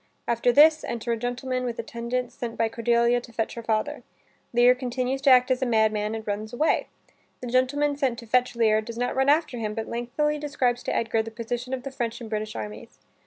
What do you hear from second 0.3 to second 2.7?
this, enter a gentleman with attendants sent by